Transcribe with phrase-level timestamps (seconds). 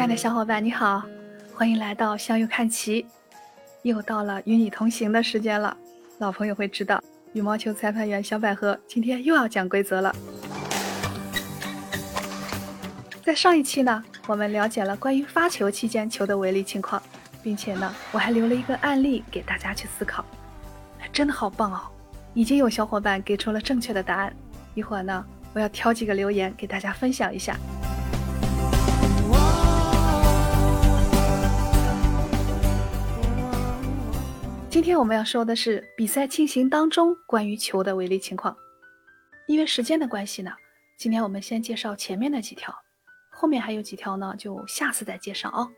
[0.00, 1.02] 亲爱的小伙伴，你好，
[1.54, 3.04] 欢迎来到向右看齐。
[3.82, 5.76] 又到了与你同行的时间了，
[6.16, 10.10] 老朋友会知道，羽毛球裁判员小百合今天又要讲规则了。
[13.22, 17.02] 在上一期呢，我们了解了关于发球期间球的违例情况，
[17.42, 20.24] 并且呢，我还留了一个案例给大家去思考。
[21.12, 21.82] 真的好棒哦！
[22.32, 24.34] 已经有小伙伴给出了正确的答案。
[24.72, 25.22] 一会儿呢，
[25.52, 27.54] 我要挑几个留言给大家分享一下。
[34.70, 38.56] 今天我们要说的是比赛进行当中关于球的违例情况。
[39.48, 40.52] 因为时间的关系呢，
[40.96, 42.72] 今天我们先介绍前面的几条，
[43.32, 45.68] 后面还有几条呢，就下次再介绍哦。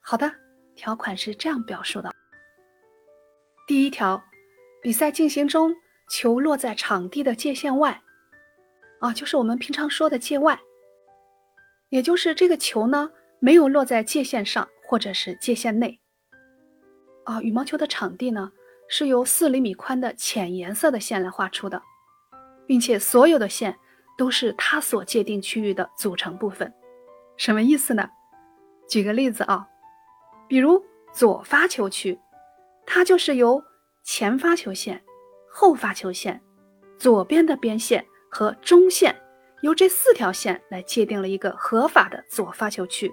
[0.00, 0.32] 好的，
[0.74, 2.12] 条款是这样表述的：
[3.68, 4.20] 第一条，
[4.82, 5.72] 比赛进行中
[6.10, 8.02] 球落在场地的界限外，
[8.98, 10.58] 啊，就是我们平常说的界外，
[11.90, 16.00] 也就是这个球呢没有落在界限上或者是界限内。
[17.24, 18.50] 啊，羽毛球的场地呢
[18.88, 21.80] 是由四厘米宽的浅颜色的线来画出的，
[22.66, 23.76] 并且所有的线
[24.16, 26.72] 都是它所界定区域的组成部分。
[27.36, 28.08] 什么意思呢？
[28.88, 29.66] 举个例子啊，
[30.48, 30.82] 比如
[31.12, 32.18] 左发球区，
[32.86, 33.62] 它就是由
[34.02, 35.00] 前发球线、
[35.48, 36.40] 后发球线、
[36.98, 39.14] 左边的边线和中线，
[39.62, 43.12] 由这四条线来界定了一个合法的左发球区。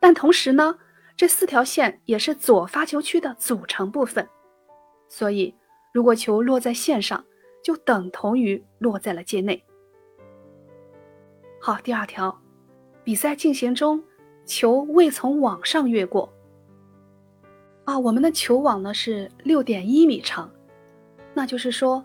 [0.00, 0.76] 但同时呢。
[1.16, 4.28] 这四条线也是左发球区的组成部分，
[5.08, 5.54] 所以
[5.92, 7.24] 如果球落在线上，
[7.64, 9.64] 就等同于落在了界内。
[11.58, 12.38] 好，第二条，
[13.02, 14.04] 比赛进行中，
[14.44, 16.30] 球未从网上越过。
[17.86, 20.50] 啊，我们的球网呢是六点一米长，
[21.32, 22.04] 那就是说，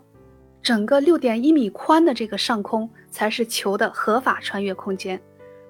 [0.62, 5.20] 整个六点一米宽的这个上空才是球的合法穿越空间，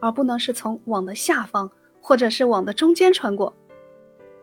[0.01, 1.69] 而不能是从网的下方。
[2.05, 3.55] 或者是网的中间穿过，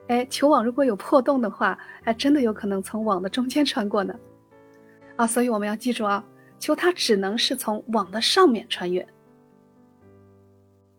[0.07, 4.16] 哎，球网如果有破洞的话，还真的有可能从网的中间穿过呢。
[5.17, 6.23] 啊，所以我们要记住啊，
[6.57, 9.06] 球它只能是从网的上面穿越。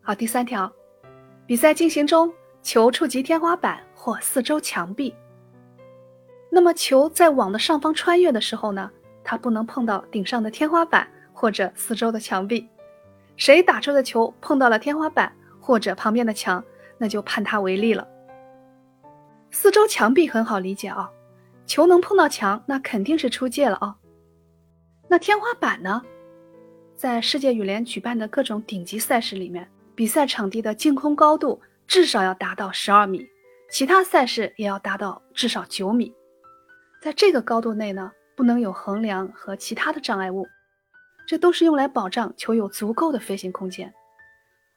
[0.03, 0.71] 好，第三条，
[1.47, 2.31] 比赛进行中，
[2.61, 5.15] 球触及天花板或四周墙壁，
[6.51, 8.89] 那么球在网的上方穿越的时候呢，
[9.23, 12.69] 它不能碰到顶上的天花板或者四周的墙壁。
[13.35, 15.35] 谁打出的球碰到了天花板？
[15.61, 16.61] 或者旁边的墙，
[16.97, 18.05] 那就判他违例了。
[19.51, 21.09] 四周墙壁很好理解啊，
[21.65, 23.95] 球能碰到墙，那肯定是出界了啊。
[25.07, 26.01] 那天花板呢？
[26.95, 33.27] 在世界羽联举办的各种顶级赛事里面，比赛场地的净空高度至少要达到十二米，
[33.69, 36.13] 其他赛事也要达到至少九米。
[37.01, 40.47] 在这个高度内呢，不能有横梁和其他的障碍物，
[41.27, 43.91] 这都是用来保障球有足够的飞行空间。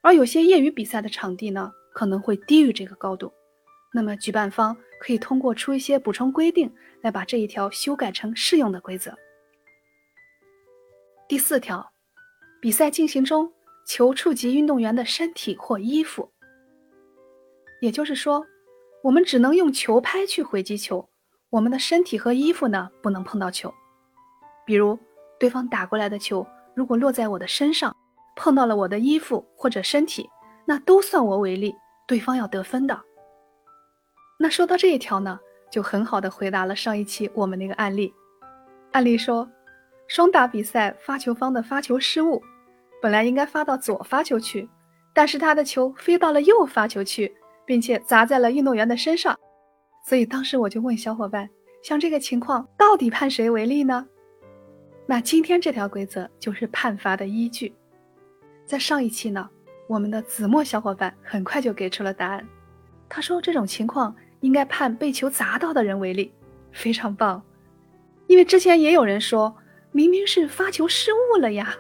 [0.05, 3.33] 而有些业余比赛的场地呢，可能会低于这个高度，
[3.95, 6.71] 那么举办方可以通过出一些补充规定
[7.01, 9.17] 来把这一条修改成适用的规则。
[11.27, 11.91] 第四条，
[12.61, 13.51] 比赛进行中，
[13.87, 16.31] 球触及运动员的身体或衣服，
[17.81, 18.45] 也就是说，
[19.03, 21.09] 我们只能用球拍去回击球，
[21.49, 23.73] 我们的身体和衣服呢不能碰到球。
[24.67, 24.99] 比如，
[25.41, 27.97] 对方打过来的球如果落在我的身上。
[28.37, 30.29] 碰到了我的衣服或者身体，
[30.67, 31.75] 那都算我违例，
[32.07, 33.01] 对方要得分的。
[34.39, 35.39] 那说到这一条呢，
[35.71, 38.13] 就很好的回答了上一期我们那个案例。
[38.93, 39.49] 案例说，
[40.09, 42.43] 双打比赛发球方的发球失误，
[43.01, 44.69] 本来应该发到左发球区，
[45.15, 47.35] 但是他的球飞到了右发球区，
[47.65, 49.39] 并且砸在了运动员的身上。
[50.07, 51.49] 所以当时我就问小伙伴，
[51.83, 54.07] 像这个情况到底判谁违例呢？
[55.07, 57.75] 那今天这条规则就是判罚的依据。
[58.67, 59.49] 在上一期呢，
[59.87, 62.47] 我们的子墨小伙伴很快就给出了答案。
[63.09, 66.33] 他说这种情况应该判被球砸到的人为例，
[66.73, 67.43] 非常棒。
[68.27, 69.55] 因为之前也有人说
[69.93, 71.77] 明明是发球失误了呀。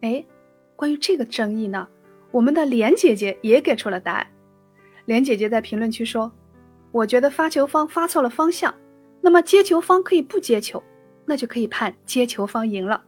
[0.00, 0.24] 哎，
[0.74, 1.86] 关于这个争议呢，
[2.30, 4.26] 我们的莲姐姐也给出了答案。
[5.04, 6.32] 莲姐姐在评论区说
[6.90, 8.74] ：“我觉得发球方发错了方向，
[9.20, 10.82] 那么接球方可以不接球，
[11.26, 13.04] 那就可以判接球方赢了。”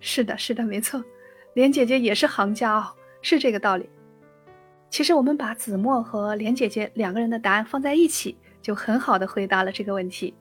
[0.00, 1.02] 是的，是的，没错。
[1.54, 2.86] 莲姐姐也是行家哦，
[3.22, 3.88] 是这个道理。
[4.90, 10.34] 其实我们把子墨和莲姐姐两个人的答案放在一起，就很好的回答了这个问题。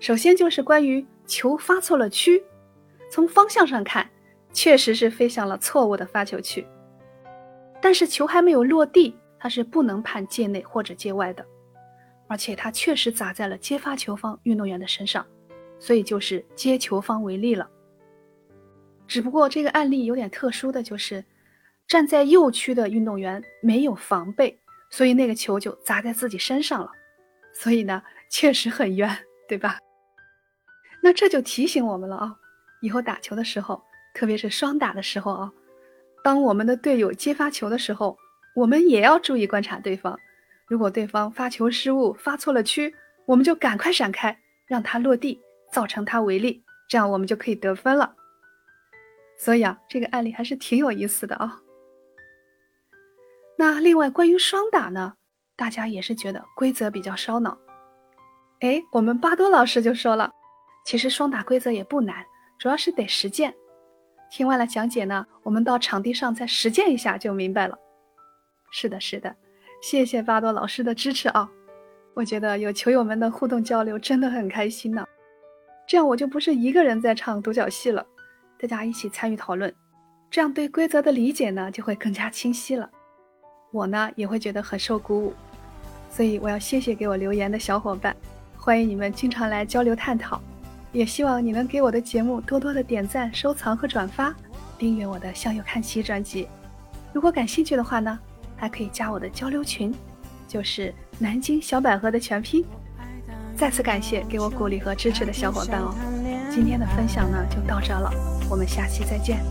[0.00, 2.42] 首先就是关于球发错了区，
[3.10, 4.08] 从方向上看，
[4.52, 6.66] 确实是飞向了错误的发球区。
[7.80, 11.44] 但是球还没有落地，它是不能判界内或者界外的，
[12.26, 15.26] 而且它确实砸在了接发球方运动员的身上，
[15.78, 17.68] 所以就是接球方为例了。
[19.12, 21.22] 只不过这个案例有点特殊的就是，
[21.86, 26.90] 站在右区的运动员没有防备，所以那个球就砸在自己身上了。
[27.52, 29.14] 所以呢，确实很冤，
[29.46, 29.76] 对吧？
[31.02, 32.34] 那这就提醒我们了啊，
[32.80, 33.82] 以后打球的时候，
[34.14, 35.52] 特别是双打的时候啊，
[36.24, 38.16] 当我们的队友接发球的时候，
[38.56, 40.18] 我们也要注意观察对方。
[40.66, 42.94] 如果对方发球失误、发错了区，
[43.26, 44.34] 我们就赶快闪开，
[44.66, 45.38] 让他落地，
[45.70, 48.14] 造成他违例，这样我们就可以得分了。
[49.42, 51.60] 所以啊，这个案例还是挺有意思的啊。
[53.58, 55.14] 那另外关于双打呢，
[55.56, 57.58] 大家也是觉得规则比较烧脑。
[58.60, 60.30] 哎，我们巴多老师就说了，
[60.86, 62.24] 其实双打规则也不难，
[62.56, 63.52] 主要是得实践。
[64.30, 67.76] 听完了讲解呢，我们到场地上再实践一下就明白了。
[68.70, 69.34] 是的，是的。
[69.82, 71.50] 谢谢巴多老师的支持啊！
[72.14, 75.04] 我觉得有球友们的互动交流真的很开心呢。
[75.88, 78.06] 这样我就不是一个人在唱独角戏了，
[78.68, 79.74] 大家一起参与讨论，
[80.30, 82.88] 这样对规则的理解呢就会更加清晰了。
[83.72, 85.34] 我呢也会觉得很受鼓舞，
[86.08, 88.14] 所以我要谢谢给我留言的小伙伴，
[88.56, 90.40] 欢迎你们经常来交流探讨，
[90.92, 94.32] 也希望你能给我的节目多多的点赞、收藏和转发，
[94.78, 96.46] 订阅我的向右看齐专辑。
[97.12, 98.18] 如果感兴趣的话呢？
[98.56, 99.92] 还可以加我的交流群，
[100.46, 102.64] 就是南京小百合的全拼。
[103.56, 105.92] 再次感谢给我鼓励和支持的小伙伴哦。
[106.54, 108.12] 今天的分享呢就到这了，
[108.50, 109.42] 我们下期再见。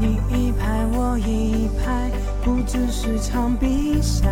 [0.00, 2.10] 你一拍我一拍，
[2.42, 4.30] 不只是场比赛。